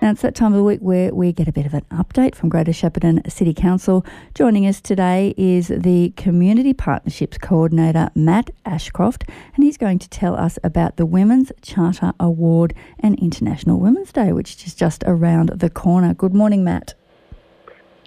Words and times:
Now, 0.00 0.12
it's 0.12 0.22
that 0.22 0.34
time 0.34 0.54
of 0.54 0.56
the 0.56 0.64
week 0.64 0.80
where 0.80 1.14
we 1.14 1.30
get 1.30 1.46
a 1.46 1.52
bit 1.52 1.66
of 1.66 1.74
an 1.74 1.84
update 1.90 2.34
from 2.34 2.48
Greater 2.48 2.72
Shepparton 2.72 3.30
City 3.30 3.52
Council. 3.52 4.02
Joining 4.34 4.66
us 4.66 4.80
today 4.80 5.34
is 5.36 5.68
the 5.68 6.14
Community 6.16 6.72
Partnerships 6.72 7.36
Coordinator, 7.36 8.10
Matt 8.14 8.48
Ashcroft, 8.64 9.24
and 9.54 9.62
he's 9.62 9.76
going 9.76 9.98
to 9.98 10.08
tell 10.08 10.34
us 10.34 10.58
about 10.64 10.96
the 10.96 11.04
Women's 11.04 11.52
Charter 11.60 12.14
Award 12.18 12.72
and 13.00 13.18
International 13.18 13.78
Women's 13.78 14.10
Day, 14.10 14.32
which 14.32 14.66
is 14.66 14.74
just 14.74 15.04
around 15.06 15.50
the 15.50 15.68
corner. 15.68 16.14
Good 16.14 16.32
morning, 16.32 16.64
Matt. 16.64 16.94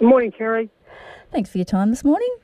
Good 0.00 0.08
morning, 0.08 0.32
Kerry. 0.32 0.70
Thanks 1.30 1.48
for 1.48 1.58
your 1.58 1.64
time 1.64 1.90
this 1.90 2.02
morning. 2.02 2.34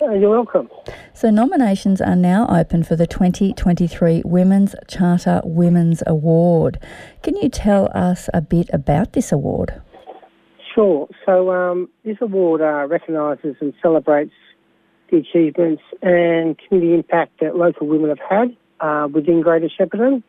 You're 0.00 0.30
welcome. 0.30 0.70
So, 1.12 1.28
nominations 1.28 2.00
are 2.00 2.16
now 2.16 2.46
open 2.48 2.84
for 2.84 2.96
the 2.96 3.06
2023 3.06 4.22
Women's 4.24 4.74
Charter 4.88 5.42
Women's 5.44 6.02
Award. 6.06 6.78
Can 7.22 7.36
you 7.36 7.50
tell 7.50 7.90
us 7.94 8.30
a 8.32 8.40
bit 8.40 8.70
about 8.72 9.12
this 9.12 9.30
award? 9.30 9.78
Sure. 10.74 11.06
So, 11.26 11.50
um, 11.50 11.90
this 12.02 12.16
award 12.22 12.62
uh, 12.62 12.86
recognises 12.86 13.56
and 13.60 13.74
celebrates 13.82 14.32
the 15.10 15.18
achievements 15.18 15.82
and 16.00 16.56
community 16.58 16.94
impact 16.94 17.40
that 17.40 17.56
local 17.56 17.86
women 17.86 18.08
have 18.08 18.18
had 18.26 18.56
uh, 18.80 19.06
within 19.12 19.42
Greater 19.42 19.68
Shepparton. 19.68 20.22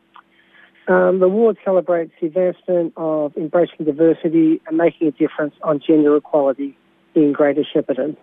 Um, 0.86 1.20
the 1.20 1.26
award 1.26 1.56
celebrates 1.64 2.12
the 2.20 2.26
advancement 2.26 2.92
of 2.98 3.34
embracing 3.38 3.86
diversity 3.86 4.60
and 4.66 4.76
making 4.76 5.08
a 5.08 5.12
difference 5.12 5.54
on 5.62 5.80
gender 5.80 6.14
equality 6.16 6.76
in 7.14 7.32
Greater 7.32 7.64
Shepparton. 7.74 8.18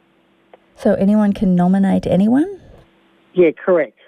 So 0.80 0.94
anyone 0.94 1.34
can 1.34 1.56
nominate 1.56 2.08
anyone? 2.08 2.62
Yeah, 3.34 3.52
correct. 3.52 4.00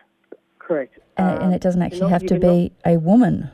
Correct. 0.58 0.98
And, 1.18 1.38
um, 1.38 1.44
and 1.44 1.54
it 1.54 1.62
doesn't 1.62 1.82
actually 1.82 2.10
have 2.10 2.26
to 2.28 2.40
be 2.40 2.72
a 2.86 2.98
woman. 2.98 3.52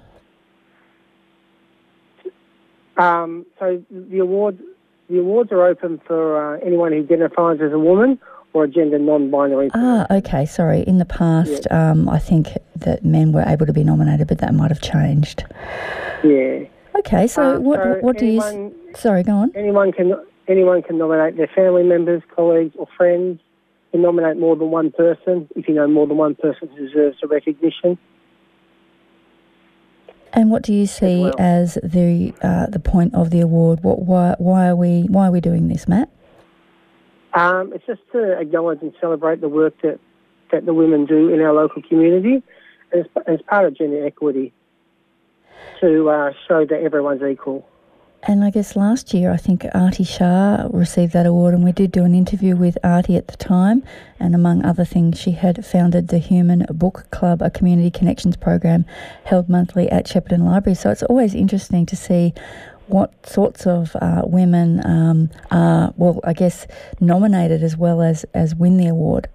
Um, 2.98 3.46
so 3.58 3.84
the 3.90 4.20
awards 4.20 4.62
the 5.10 5.20
awards 5.20 5.52
are 5.52 5.66
open 5.66 6.00
for 6.06 6.56
uh, 6.56 6.60
anyone 6.60 6.92
who 6.92 7.00
identifies 7.00 7.60
as 7.62 7.72
a 7.72 7.80
woman 7.80 8.20
or 8.54 8.66
a 8.66 8.68
gender 8.68 9.00
non-binary. 9.00 9.70
Ah, 9.74 10.06
okay. 10.12 10.46
Sorry. 10.46 10.82
In 10.82 10.98
the 10.98 11.06
past, 11.06 11.66
yeah. 11.72 11.92
um, 11.92 12.10
I 12.10 12.20
think 12.20 12.50
that 12.76 13.04
men 13.06 13.32
were 13.32 13.44
able 13.48 13.66
to 13.66 13.74
be 13.74 13.84
nominated, 13.84 14.28
but 14.28 14.40
that 14.40 14.54
might 14.54 14.70
have 14.70 14.82
changed. 14.82 15.44
Yeah. 16.24 16.66
Okay. 17.00 17.26
So 17.26 17.56
um, 17.56 17.64
what 17.64 17.82
so 17.82 17.98
what 18.02 18.22
anyone, 18.22 18.54
do 18.54 18.76
you? 18.86 18.94
Sorry. 18.96 19.24
Go 19.24 19.32
on. 19.34 19.52
Anyone 19.56 19.92
can 19.92 20.14
anyone 20.48 20.82
can 20.82 20.98
nominate 20.98 21.38
their 21.38 21.50
family 21.54 21.84
members, 21.84 22.22
colleagues, 22.36 22.76
or 22.78 22.88
friends. 22.98 23.40
Can 23.92 24.02
nominate 24.02 24.38
more 24.38 24.56
than 24.56 24.70
one 24.70 24.92
person 24.92 25.48
if 25.56 25.68
you 25.68 25.74
know 25.74 25.88
more 25.88 26.08
than 26.08 26.18
one 26.18 26.36
person 26.36 26.70
deserves 26.76 27.18
the 27.22 27.28
recognition. 27.28 27.98
And 30.34 30.52
what 30.52 30.62
do 30.62 30.74
you 30.74 30.86
see 30.86 31.22
well. 31.22 31.36
as 31.40 31.76
the 31.82 32.34
uh, 32.42 32.68
the 32.68 32.80
point 32.80 33.16
of 33.16 33.30
the 33.30 33.40
award? 33.40 33.84
What 33.84 34.02
why 34.02 34.36
why 34.40 34.68
are 34.68 34.76
we 34.76 35.04
why 35.04 35.28
are 35.28 35.32
we 35.32 35.40
doing 35.40 35.70
this, 35.70 35.88
Matt? 35.88 36.10
Um, 37.34 37.72
it's 37.74 37.86
just 37.86 38.02
to 38.14 38.40
acknowledge 38.40 38.82
and 38.82 38.94
celebrate 39.00 39.42
the 39.42 39.50
work 39.50 39.76
that, 39.84 40.00
that 40.52 40.66
the 40.66 40.74
women 40.74 41.06
do 41.06 41.30
in 41.30 41.40
our 41.42 41.54
local 41.54 41.84
community 41.84 42.42
as, 42.92 43.06
as 43.28 43.40
part 43.44 43.66
of 43.66 43.78
gender 43.78 44.06
equity 44.06 44.54
to 45.80 46.10
uh, 46.10 46.32
show 46.48 46.66
that 46.66 46.82
everyone's 46.82 47.22
equal. 47.22 47.68
And 48.24 48.44
I 48.44 48.50
guess 48.50 48.76
last 48.76 49.14
year, 49.14 49.32
I 49.32 49.38
think 49.38 49.66
Artie 49.74 50.04
Shah 50.04 50.68
received 50.72 51.14
that 51.14 51.26
award, 51.26 51.54
and 51.54 51.64
we 51.64 51.72
did 51.72 51.92
do 51.92 52.04
an 52.04 52.14
interview 52.14 52.56
with 52.56 52.78
Artie 52.84 53.16
at 53.16 53.28
the 53.28 53.38
time. 53.38 53.84
And 54.20 54.36
among 54.36 54.66
other 54.66 54.84
things, 54.84 55.20
she 55.20 55.32
had 55.32 55.66
founded 55.66 56.10
the 56.10 56.18
Human 56.18 56.66
Book 56.72 57.08
Club, 57.12 57.42
a 57.42 57.50
community 57.50 57.92
connections 57.92 58.36
program 58.36 58.86
held 59.24 59.48
monthly 59.48 59.90
at 59.90 60.08
Shepparton 60.08 60.44
Library. 60.44 60.76
So 60.76 60.90
it's 60.90 61.04
always 61.04 61.36
interesting 61.36 61.86
to 61.86 61.96
see 61.96 62.34
what 62.88 63.14
sorts 63.26 63.68
of 63.68 63.96
uh, 64.02 64.24
women 64.26 64.86
um, 64.86 65.30
are, 65.52 65.94
well, 65.96 66.20
I 66.24 66.34
guess, 66.34 66.68
nominated 67.00 67.64
as 67.64 67.78
well 67.78 68.02
as, 68.02 68.26
as 68.34 68.56
win 68.56 68.78
the 68.78 68.88
award. 68.88 69.30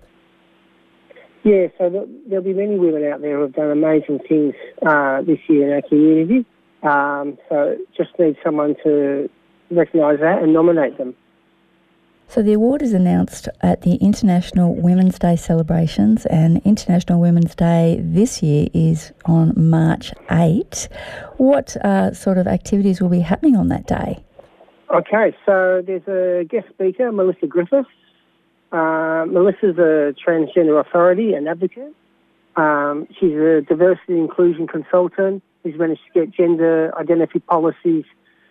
Yeah, 1.44 1.66
so 1.78 2.06
there'll 2.28 2.44
be 2.44 2.52
many 2.52 2.78
women 2.78 3.04
out 3.10 3.20
there 3.20 3.36
who 3.36 3.42
have 3.42 3.54
done 3.54 3.70
amazing 3.70 4.20
things 4.28 4.54
uh, 4.86 5.22
this 5.22 5.38
year 5.48 5.66
in 5.66 5.74
our 5.74 5.88
community. 5.88 6.46
Um, 6.82 7.38
so 7.48 7.76
just 7.96 8.10
need 8.18 8.36
someone 8.42 8.74
to 8.84 9.30
recognise 9.70 10.18
that 10.20 10.42
and 10.42 10.52
nominate 10.52 10.98
them. 10.98 11.14
So 12.28 12.42
the 12.42 12.54
award 12.54 12.80
is 12.80 12.94
announced 12.94 13.48
at 13.60 13.82
the 13.82 13.96
International 13.96 14.74
Women's 14.74 15.18
Day 15.18 15.36
celebrations, 15.36 16.24
and 16.26 16.62
International 16.64 17.20
Women's 17.20 17.54
Day 17.54 18.00
this 18.00 18.42
year 18.42 18.68
is 18.72 19.12
on 19.26 19.52
March 19.54 20.12
8. 20.30 20.88
What 21.36 21.76
uh, 21.84 22.14
sort 22.14 22.38
of 22.38 22.46
activities 22.46 23.02
will 23.02 23.10
be 23.10 23.20
happening 23.20 23.54
on 23.54 23.68
that 23.68 23.86
day? 23.86 24.24
Okay, 24.94 25.36
so 25.44 25.82
there's 25.86 26.08
a 26.08 26.44
guest 26.44 26.68
speaker, 26.70 27.12
Melissa 27.12 27.46
Griffiths. 27.46 27.88
Uh, 28.72 29.26
Melissa's 29.28 29.76
a 29.76 30.14
transgender 30.26 30.80
authority 30.80 31.34
and 31.34 31.46
advocate. 31.46 31.94
Um, 32.56 33.06
she's 33.20 33.34
a 33.34 33.60
diversity 33.60 34.18
inclusion 34.18 34.66
consultant 34.66 35.42
who's 35.62 35.78
managed 35.78 36.00
to 36.12 36.20
get 36.20 36.30
gender 36.30 36.92
identity 36.98 37.38
policies 37.38 38.04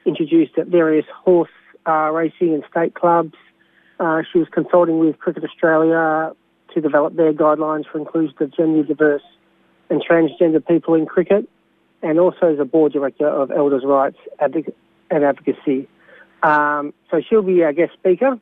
introduced 0.06 0.58
at 0.58 0.68
various 0.68 1.06
horse 1.14 1.50
uh, 1.88 2.10
racing 2.12 2.54
and 2.54 2.64
state 2.70 2.94
clubs. 2.94 3.36
Uh, 4.00 4.22
she 4.32 4.40
was 4.40 4.48
consulting 4.52 5.00
with 5.00 5.18
Cricket 5.20 5.44
Australia 5.44 6.34
to 6.74 6.82
develop 6.82 7.16
their 7.16 7.34
guidelines 7.34 7.86
for 7.92 8.00
inclusion 8.00 8.36
of 8.40 8.56
gender 8.56 8.84
diverse 8.84 9.24
and 9.90 10.02
transgender 10.04 10.66
people 10.66 10.94
in 10.96 11.06
cricket, 11.06 11.48
and 12.02 12.18
also 12.18 12.54
as 12.54 12.60
a 12.60 12.66
board 12.66 12.94
director 12.94 13.28
of 13.28 13.52
Elders' 13.52 13.84
Rights 13.86 14.18
and 14.40 15.24
Advocacy. 15.24 15.88
Um, 16.44 16.94
so 17.10 17.22
she'll 17.22 17.42
be 17.42 17.64
our 17.64 17.74
guest 17.74 17.94
speaker. 17.94 18.40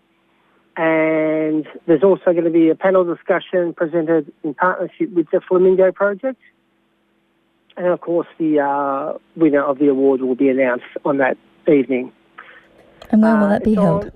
And 0.77 1.67
there's 1.87 2.03
also 2.03 2.31
going 2.31 2.45
to 2.45 2.51
be 2.51 2.69
a 2.69 2.75
panel 2.75 3.03
discussion 3.03 3.73
presented 3.73 4.31
in 4.43 4.53
partnership 4.53 5.11
with 5.11 5.29
the 5.31 5.41
Flamingo 5.41 5.91
Project. 5.91 6.39
And 7.79 7.87
of 7.87 8.01
course, 8.01 8.27
the 8.37 8.59
uh, 8.59 9.17
winner 9.37 9.63
of 9.63 9.79
the 9.79 9.87
award 9.87 10.21
will 10.21 10.35
be 10.35 10.49
announced 10.49 10.83
on 11.05 11.17
that 11.19 11.37
evening. 11.65 12.11
And 13.09 13.21
where 13.23 13.37
will 13.37 13.45
uh, 13.45 13.49
that 13.49 13.63
be 13.63 13.73
held? 13.73 14.03
On, 14.03 14.11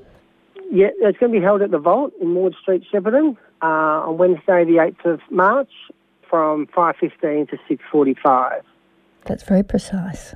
yeah, 0.70 0.88
it's 1.00 1.18
going 1.18 1.32
to 1.32 1.40
be 1.40 1.44
held 1.44 1.62
at 1.62 1.72
the 1.72 1.80
Vault 1.80 2.12
in 2.22 2.34
Maude 2.34 2.56
Street, 2.62 2.84
Shepparton, 2.94 3.38
uh, 3.62 3.66
on 3.66 4.18
Wednesday, 4.18 4.66
the 4.66 4.94
8th 5.06 5.14
of 5.14 5.22
March, 5.32 5.72
from 6.30 6.68
5.15 6.76 7.52
to 7.52 7.58
6.45. 7.94 8.62
That's 9.24 9.44
very 9.44 9.64
precise. 9.64 10.36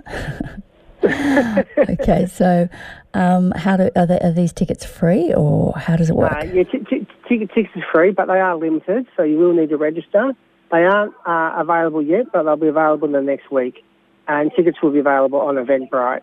okay, 1.03 2.27
so 2.27 2.69
um, 3.13 3.51
how 3.57 3.75
do 3.75 3.89
are, 3.97 4.05
they, 4.05 4.19
are, 4.19 4.31
these 4.31 4.53
tickets 4.53 4.85
free 4.85 5.33
or 5.33 5.73
how 5.75 5.97
does 5.97 6.09
it 6.09 6.15
work? 6.15 6.31
Uh, 6.31 6.45
yeah, 6.45 6.63
t- 6.63 6.79
t- 6.89 7.07
tickets 7.27 7.69
are 7.75 7.85
free, 7.91 8.11
but 8.11 8.27
they 8.27 8.39
are 8.39 8.55
limited, 8.55 9.05
so 9.17 9.23
you 9.23 9.37
will 9.37 9.53
need 9.53 9.69
to 9.69 9.77
register. 9.77 10.31
They 10.71 10.83
aren't 10.83 11.13
uh, 11.25 11.53
available 11.57 12.01
yet, 12.01 12.31
but 12.31 12.43
they'll 12.43 12.55
be 12.57 12.67
available 12.67 13.07
in 13.07 13.13
the 13.13 13.21
next 13.21 13.51
week, 13.51 13.83
and 14.27 14.51
tickets 14.55 14.77
will 14.81 14.91
be 14.91 14.99
available 14.99 15.39
on 15.39 15.55
Eventbrite. 15.55 16.21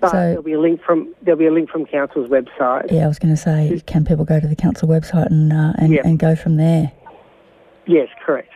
But 0.00 0.12
so, 0.12 0.16
there'll 0.16 0.42
be 0.42 0.54
a 0.54 0.60
link 0.60 0.80
from 0.82 1.14
there'll 1.22 1.38
be 1.38 1.46
a 1.46 1.52
link 1.52 1.68
from 1.68 1.84
council's 1.84 2.30
website. 2.30 2.90
Yeah, 2.90 3.04
I 3.04 3.08
was 3.08 3.18
going 3.18 3.34
to 3.34 3.40
say, 3.40 3.82
can 3.86 4.04
people 4.04 4.24
go 4.24 4.40
to 4.40 4.46
the 4.46 4.56
council 4.56 4.88
website 4.88 5.26
and 5.26 5.52
uh, 5.52 5.74
and, 5.76 5.92
yeah. 5.92 6.02
and 6.04 6.18
go 6.18 6.34
from 6.34 6.56
there? 6.56 6.92
Yes, 7.86 8.08
correct. 8.24 8.50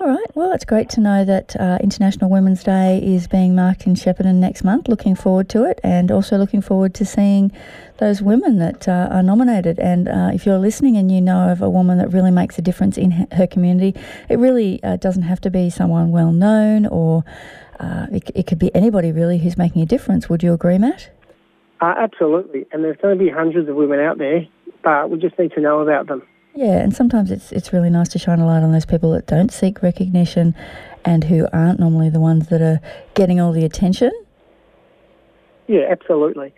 All 0.00 0.06
right. 0.06 0.34
Well, 0.34 0.52
it's 0.52 0.64
great 0.64 0.88
to 0.90 1.00
know 1.02 1.26
that 1.26 1.54
uh, 1.60 1.76
International 1.82 2.30
Women's 2.30 2.64
Day 2.64 3.02
is 3.04 3.28
being 3.28 3.54
marked 3.54 3.86
in 3.86 3.92
Shepparton 3.92 4.36
next 4.36 4.64
month. 4.64 4.88
Looking 4.88 5.14
forward 5.14 5.50
to 5.50 5.64
it, 5.64 5.78
and 5.84 6.10
also 6.10 6.38
looking 6.38 6.62
forward 6.62 6.94
to 6.94 7.04
seeing 7.04 7.52
those 7.98 8.22
women 8.22 8.56
that 8.60 8.88
uh, 8.88 9.08
are 9.10 9.22
nominated. 9.22 9.78
And 9.78 10.08
uh, 10.08 10.30
if 10.32 10.46
you're 10.46 10.56
listening 10.56 10.96
and 10.96 11.12
you 11.12 11.20
know 11.20 11.50
of 11.50 11.60
a 11.60 11.68
woman 11.68 11.98
that 11.98 12.14
really 12.14 12.30
makes 12.30 12.58
a 12.58 12.62
difference 12.62 12.96
in 12.96 13.10
her 13.32 13.46
community, 13.46 13.94
it 14.30 14.38
really 14.38 14.82
uh, 14.82 14.96
doesn't 14.96 15.24
have 15.24 15.42
to 15.42 15.50
be 15.50 15.68
someone 15.68 16.12
well 16.12 16.32
known, 16.32 16.86
or 16.86 17.22
uh, 17.78 18.06
it, 18.10 18.30
it, 18.34 18.46
could 18.46 18.58
be 18.58 18.74
anybody 18.74 19.12
really 19.12 19.36
who's 19.36 19.58
making 19.58 19.82
a 19.82 19.86
difference. 19.86 20.30
Would 20.30 20.42
you 20.42 20.54
agree, 20.54 20.78
Matt? 20.78 21.10
Uh, 21.82 21.92
absolutely. 21.98 22.66
And 22.72 22.82
there's 22.82 22.96
going 23.02 23.18
to 23.18 23.22
be 23.22 23.28
hundreds 23.28 23.68
of 23.68 23.76
women 23.76 24.00
out 24.00 24.16
there, 24.16 24.46
but 24.82 25.10
we 25.10 25.18
just 25.18 25.38
need 25.38 25.52
to 25.52 25.60
know 25.60 25.80
about 25.80 26.06
them. 26.06 26.22
Yeah, 26.54 26.78
and 26.78 26.94
sometimes 26.94 27.30
it's 27.30 27.52
it's 27.52 27.72
really 27.72 27.90
nice 27.90 28.08
to 28.10 28.18
shine 28.18 28.40
a 28.40 28.46
light 28.46 28.62
on 28.62 28.72
those 28.72 28.86
people 28.86 29.12
that 29.12 29.26
don't 29.26 29.52
seek 29.52 29.82
recognition 29.82 30.54
and 31.04 31.24
who 31.24 31.46
aren't 31.52 31.80
normally 31.80 32.10
the 32.10 32.20
ones 32.20 32.48
that 32.48 32.60
are 32.60 32.80
getting 33.14 33.40
all 33.40 33.52
the 33.52 33.64
attention. 33.64 34.10
Yeah, 35.66 35.86
absolutely. 35.88 36.52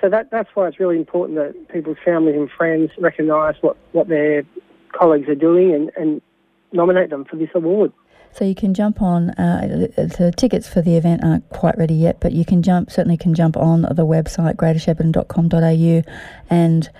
So 0.00 0.08
that 0.08 0.30
that's 0.30 0.48
why 0.54 0.68
it's 0.68 0.80
really 0.80 0.96
important 0.96 1.38
that 1.38 1.68
people's 1.68 1.98
families 2.04 2.36
and 2.36 2.50
friends 2.50 2.90
recognise 2.98 3.54
what, 3.60 3.76
what 3.92 4.08
their 4.08 4.42
colleagues 4.92 5.28
are 5.28 5.34
doing 5.34 5.74
and, 5.74 5.90
and 5.96 6.22
nominate 6.72 7.10
them 7.10 7.24
for 7.24 7.36
this 7.36 7.50
award. 7.54 7.92
So 8.32 8.44
you 8.44 8.54
can 8.54 8.72
jump 8.72 9.02
on. 9.02 9.30
Uh, 9.30 9.88
the 9.96 10.32
tickets 10.36 10.68
for 10.68 10.80
the 10.80 10.96
event 10.96 11.24
aren't 11.24 11.48
quite 11.48 11.76
ready 11.76 11.94
yet, 11.94 12.20
but 12.20 12.32
you 12.32 12.44
can 12.44 12.62
jump. 12.62 12.90
Certainly, 12.90 13.16
can 13.16 13.34
jump 13.34 13.56
on 13.56 13.82
the 13.82 14.06
website 14.06 14.54
greatershepparton.com.au 14.54 16.02
and 16.48 16.90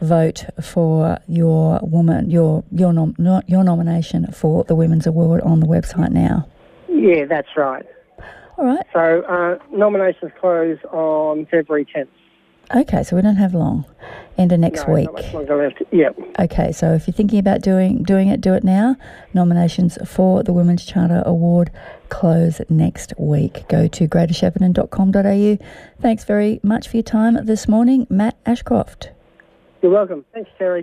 vote 0.00 0.44
for 0.60 1.18
your 1.26 1.80
woman, 1.82 2.30
your 2.30 2.62
your 2.70 2.92
nom- 2.92 3.16
not 3.18 3.48
your 3.48 3.64
nomination 3.64 4.26
for 4.32 4.64
the 4.64 4.74
Women's 4.74 5.06
Award 5.06 5.40
on 5.42 5.60
the 5.60 5.66
website 5.66 6.10
now. 6.10 6.46
Yeah, 6.88 7.24
that's 7.24 7.48
right. 7.56 7.84
All 8.56 8.66
right. 8.66 8.86
So 8.92 9.22
uh, 9.22 9.58
nominations 9.76 10.30
close 10.40 10.78
on 10.92 11.46
February 11.46 11.86
10th. 11.86 12.08
Okay, 12.74 13.04
so 13.04 13.14
we 13.14 13.22
don't 13.22 13.36
have 13.36 13.54
long. 13.54 13.84
End 14.36 14.50
of 14.50 14.58
next 14.58 14.88
no, 14.88 14.94
week. 14.94 15.04
Not 15.06 15.14
much 15.14 15.34
longer 15.34 15.56
left. 15.56 15.82
Yep. 15.92 16.18
Okay, 16.40 16.72
so 16.72 16.92
if 16.92 17.06
you're 17.06 17.14
thinking 17.14 17.38
about 17.38 17.60
doing 17.62 18.02
doing 18.02 18.28
it, 18.28 18.40
do 18.40 18.52
it 18.54 18.64
now. 18.64 18.96
Nominations 19.32 19.96
for 20.04 20.42
the 20.42 20.52
Women's 20.52 20.84
Charter 20.84 21.22
Award 21.24 21.70
close 22.08 22.60
next 22.68 23.14
week. 23.16 23.68
Go 23.68 23.86
to 23.86 24.08
greatershepparton.com.au. 24.08 25.66
Thanks 26.00 26.24
very 26.24 26.58
much 26.64 26.88
for 26.88 26.96
your 26.96 27.04
time 27.04 27.46
this 27.46 27.68
morning, 27.68 28.08
Matt 28.10 28.36
Ashcroft. 28.44 29.10
You're 29.80 29.92
welcome. 29.92 30.24
Thanks, 30.32 30.50
Terry. 30.58 30.82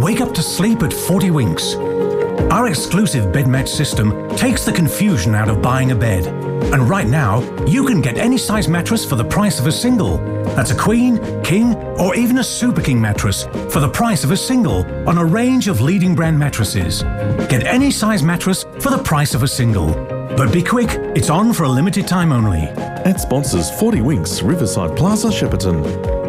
Wake 0.00 0.20
up 0.20 0.32
to 0.34 0.42
sleep 0.42 0.82
at 0.82 0.92
40 0.92 1.32
Winks. 1.32 1.74
Our 2.50 2.68
exclusive 2.68 3.32
bed 3.32 3.46
match 3.46 3.68
system 3.68 4.28
takes 4.36 4.64
the 4.64 4.72
confusion 4.72 5.34
out 5.34 5.48
of 5.48 5.60
buying 5.60 5.90
a 5.90 5.96
bed. 5.96 6.49
And 6.72 6.88
right 6.88 7.06
now, 7.06 7.40
you 7.66 7.84
can 7.84 8.00
get 8.00 8.18
any 8.18 8.38
size 8.38 8.68
mattress 8.68 9.04
for 9.04 9.16
the 9.16 9.24
price 9.24 9.58
of 9.58 9.66
a 9.66 9.72
single. 9.72 10.18
That's 10.54 10.70
a 10.70 10.76
queen, 10.76 11.18
king, 11.42 11.74
or 11.98 12.14
even 12.14 12.38
a 12.38 12.44
super 12.44 12.80
king 12.80 13.00
mattress 13.00 13.44
for 13.70 13.80
the 13.80 13.88
price 13.88 14.24
of 14.24 14.30
a 14.30 14.36
single 14.36 14.84
on 15.08 15.18
a 15.18 15.24
range 15.24 15.68
of 15.68 15.80
leading 15.80 16.14
brand 16.14 16.38
mattresses. 16.38 17.02
Get 17.48 17.64
any 17.64 17.90
size 17.90 18.22
mattress 18.22 18.64
for 18.78 18.90
the 18.90 19.02
price 19.02 19.34
of 19.34 19.42
a 19.42 19.48
single. 19.48 19.94
But 20.36 20.52
be 20.52 20.62
quick, 20.62 20.90
it's 21.16 21.30
on 21.30 21.52
for 21.52 21.64
a 21.64 21.68
limited 21.68 22.06
time 22.06 22.32
only. 22.32 22.60
At 22.60 23.20
sponsors 23.20 23.70
40 23.70 24.02
Winks, 24.02 24.42
Riverside 24.42 24.96
Plaza, 24.96 25.28
Shepparton. 25.28 26.20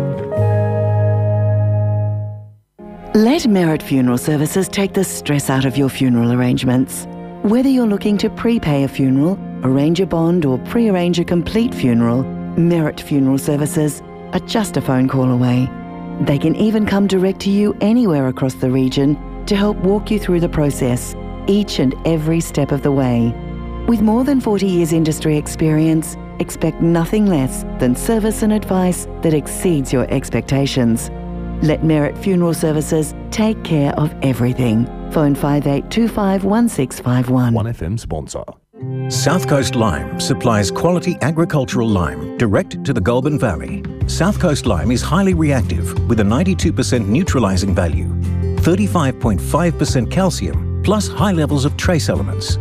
Let 3.14 3.46
Merit 3.46 3.84
Funeral 3.84 4.18
Services 4.18 4.70
take 4.70 4.94
the 4.94 5.04
stress 5.04 5.50
out 5.50 5.66
of 5.66 5.78
your 5.78 5.90
funeral 5.90 6.32
arrangements. 6.32 7.06
Whether 7.44 7.68
you're 7.68 7.86
looking 7.86 8.18
to 8.20 8.30
prepay 8.30 8.84
a 8.84 8.88
funeral, 8.88 9.38
arrange 9.64 10.00
a 10.00 10.06
bond, 10.06 10.46
or 10.46 10.58
pre-arrange 10.60 11.20
a 11.20 11.26
complete 11.26 11.74
funeral, 11.74 12.24
Merit 12.58 13.00
Funeral 13.00 13.38
Services 13.38 14.02
are 14.34 14.40
just 14.42 14.78
a 14.78 14.82
phone 14.82 15.08
call 15.08 15.30
away. 15.30 15.70
They 16.22 16.38
can 16.38 16.56
even 16.56 16.86
come 16.86 17.08
direct 17.08 17.40
to 17.42 17.50
you 17.50 17.76
anywhere 17.82 18.28
across 18.28 18.54
the 18.56 18.70
region 18.70 19.18
to 19.46 19.56
help 19.56 19.78
walk 19.78 20.12
you 20.12 20.20
through 20.20 20.40
the 20.40 20.50
process, 20.50 21.16
each 21.48 21.80
and 21.80 21.96
every 22.06 22.40
step 22.40 22.72
of 22.72 22.84
the 22.84 22.92
way. 22.92 23.34
With 23.88 24.02
more 24.02 24.24
than 24.24 24.40
40 24.40 24.68
years 24.68 24.94
industry 24.94 25.38
experience, 25.38 26.16
expect 26.40 26.82
nothing 26.82 27.26
less 27.26 27.64
than 27.80 27.96
service 27.96 28.44
and 28.44 28.54
advice 28.54 29.08
that 29.22 29.34
exceeds 29.34 29.92
your 29.92 30.10
expectations. 30.12 31.10
Let 31.64 31.84
Merit 31.84 32.18
Funeral 32.18 32.54
Services 32.54 33.14
take 33.32 33.64
care 33.64 33.94
of 33.94 34.14
everything. 34.22 34.86
Phone 35.12 35.36
5825 35.36 36.44
1651. 36.44 37.54
1FM 37.54 38.00
sponsor. 38.00 38.44
South 39.12 39.48
Coast 39.48 39.76
Lime 39.76 40.20
supplies 40.20 40.72
quality 40.72 41.18
agricultural 41.22 41.88
lime 41.88 42.38
direct 42.38 42.84
to 42.84 42.94
the 42.94 43.00
Goulburn 43.00 43.38
Valley. 43.38 43.84
South 44.08 44.40
Coast 44.40 44.66
Lime 44.66 44.92
is 44.92 45.02
highly 45.02 45.34
reactive 45.34 45.94
with 46.10 46.20
a 46.20 46.24
92% 46.24 47.08
neutralising 47.08 47.76
value, 47.76 48.08
35.5% 48.62 50.12
calcium, 50.12 50.82
plus 50.84 51.08
high 51.08 51.32
levels 51.32 51.66
of 51.66 51.78
trace 51.78 52.10
elements. 52.10 52.58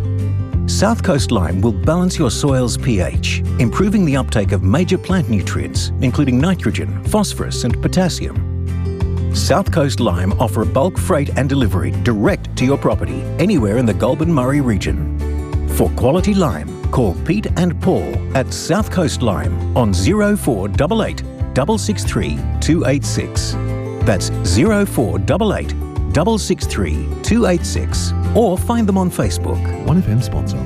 South 0.66 1.02
Coast 1.02 1.32
Lime 1.32 1.60
will 1.60 1.72
balance 1.72 2.18
your 2.18 2.30
soil's 2.30 2.76
pH, 2.76 3.40
improving 3.58 4.04
the 4.04 4.16
uptake 4.16 4.52
of 4.52 4.62
major 4.62 4.98
plant 4.98 5.28
nutrients, 5.28 5.88
including 6.00 6.38
nitrogen, 6.38 7.02
phosphorus, 7.04 7.64
and 7.64 7.80
potassium. 7.82 9.34
South 9.34 9.72
Coast 9.72 9.98
Lime 9.98 10.32
offer 10.40 10.64
bulk 10.64 10.98
freight 10.98 11.30
and 11.36 11.48
delivery 11.48 11.90
direct 12.02 12.54
to 12.56 12.64
your 12.64 12.78
property 12.78 13.20
anywhere 13.38 13.78
in 13.78 13.86
the 13.86 13.94
Goulburn 13.94 14.32
Murray 14.32 14.60
region. 14.60 15.09
For 15.80 15.88
quality 15.96 16.34
lime, 16.34 16.68
call 16.90 17.14
Pete 17.24 17.46
and 17.56 17.80
Paul 17.80 18.14
at 18.36 18.52
South 18.52 18.90
Coast 18.90 19.22
Lime 19.22 19.74
on 19.74 19.94
0488 19.94 21.20
663 21.54 22.36
286. 22.60 23.52
That's 24.04 24.28
0488 24.28 25.70
663 26.12 26.92
286 27.22 28.12
or 28.34 28.58
find 28.58 28.86
them 28.86 28.98
on 28.98 29.10
Facebook. 29.10 29.56
1FM 29.86 30.22
sponsor. 30.22 30.58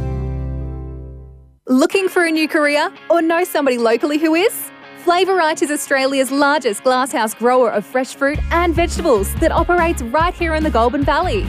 Looking 1.69 2.08
for 2.08 2.25
a 2.25 2.31
new 2.32 2.49
career 2.49 2.93
or 3.08 3.22
know 3.22 3.44
somebody 3.44 3.78
locally 3.78 4.19
who 4.19 4.34
is? 4.34 4.69
Flavorite 5.05 5.62
is 5.62 5.70
Australia's 5.70 6.32
largest 6.32 6.82
glasshouse 6.82 7.34
grower 7.34 7.70
of 7.70 7.87
fresh 7.87 8.16
fruit 8.16 8.40
and 8.50 8.75
vegetables 8.75 9.32
that 9.37 9.52
operates 9.52 10.02
right 10.02 10.34
here 10.34 10.55
in 10.55 10.64
the 10.64 10.70
Goulburn 10.70 11.05
Valley. 11.05 11.46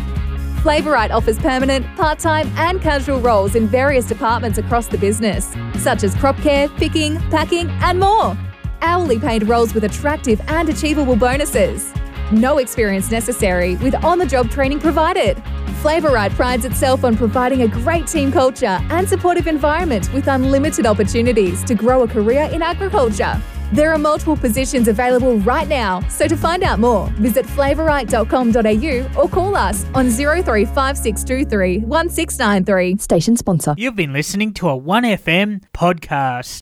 Flavorite 0.65 1.11
offers 1.11 1.37
permanent, 1.37 1.85
part 1.95 2.17
time, 2.17 2.51
and 2.57 2.81
casual 2.81 3.19
roles 3.19 3.53
in 3.53 3.67
various 3.67 4.07
departments 4.07 4.57
across 4.57 4.87
the 4.87 4.97
business, 4.97 5.53
such 5.77 6.03
as 6.03 6.15
crop 6.15 6.35
care, 6.37 6.67
picking, 6.69 7.19
packing, 7.29 7.69
and 7.83 7.99
more. 7.99 8.35
Hourly 8.81 9.19
paid 9.19 9.47
roles 9.47 9.75
with 9.75 9.83
attractive 9.83 10.41
and 10.47 10.67
achievable 10.67 11.15
bonuses. 11.15 11.93
No 12.31 12.57
experience 12.57 13.11
necessary, 13.11 13.75
with 13.75 13.93
on 14.03 14.17
the 14.17 14.25
job 14.25 14.49
training 14.49 14.79
provided. 14.79 15.39
Flavorite 15.83 16.31
prides 16.31 16.65
itself 16.65 17.03
on 17.03 17.15
providing 17.15 17.61
a 17.61 17.67
great 17.67 18.07
team 18.07 18.31
culture 18.31 18.79
and 18.89 19.07
supportive 19.07 19.45
environment 19.45 20.11
with 20.13 20.27
unlimited 20.27 20.87
opportunities 20.87 21.63
to 21.65 21.75
grow 21.75 22.01
a 22.01 22.07
career 22.07 22.49
in 22.51 22.63
agriculture. 22.63 23.39
There 23.73 23.91
are 23.91 23.97
multiple 23.97 24.37
positions 24.37 24.87
available 24.87 25.37
right 25.39 25.67
now, 25.67 26.01
so 26.07 26.27
to 26.27 26.37
find 26.37 26.63
out 26.63 26.79
more, 26.79 27.07
visit 27.17 27.45
flavorite.com.au 27.45 29.21
or 29.21 29.29
call 29.29 29.55
us 29.55 29.85
on 29.93 30.09
035623 30.09 31.79
1693. 31.79 32.97
Station 32.97 33.35
sponsor. 33.37 33.73
You've 33.77 33.95
been 33.95 34.13
listening 34.13 34.53
to 34.53 34.69
a 34.69 34.79
1FM 34.79 35.63
podcast. 35.73 36.45